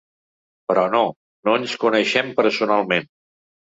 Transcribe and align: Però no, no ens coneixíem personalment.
Però 0.71 0.85
no, 0.95 1.03
no 1.51 1.59
ens 1.61 1.79
coneixíem 1.87 2.37
personalment. 2.43 3.11